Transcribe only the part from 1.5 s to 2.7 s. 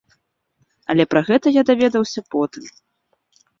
я даведаўся потым.